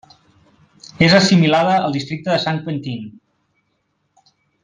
[1.07, 3.07] És assimilada al districte de Saint-Quentin.